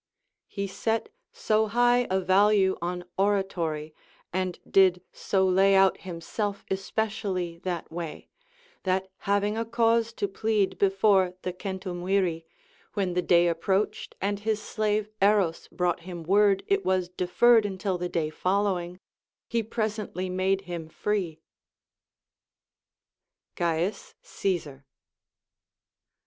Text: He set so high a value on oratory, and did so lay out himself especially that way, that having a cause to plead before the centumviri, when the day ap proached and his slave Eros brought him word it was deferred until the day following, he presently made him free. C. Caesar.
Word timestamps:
He 0.47 0.65
set 0.65 1.09
so 1.31 1.67
high 1.67 2.07
a 2.09 2.19
value 2.19 2.75
on 2.81 3.03
oratory, 3.19 3.93
and 4.33 4.57
did 4.67 5.03
so 5.13 5.45
lay 5.45 5.75
out 5.75 5.99
himself 6.01 6.65
especially 6.71 7.59
that 7.59 7.91
way, 7.91 8.27
that 8.81 9.11
having 9.29 9.55
a 9.59 9.63
cause 9.63 10.11
to 10.13 10.27
plead 10.27 10.79
before 10.79 11.35
the 11.43 11.53
centumviri, 11.53 12.45
when 12.95 13.13
the 13.13 13.21
day 13.21 13.47
ap 13.47 13.61
proached 13.61 14.13
and 14.19 14.39
his 14.39 14.59
slave 14.59 15.07
Eros 15.21 15.67
brought 15.67 15.99
him 15.99 16.23
word 16.23 16.63
it 16.65 16.83
was 16.83 17.07
deferred 17.07 17.63
until 17.63 17.99
the 17.99 18.09
day 18.09 18.31
following, 18.31 18.99
he 19.47 19.61
presently 19.61 20.31
made 20.31 20.61
him 20.61 20.89
free. 20.89 21.43
C. 23.55 23.91
Caesar. 24.23 24.83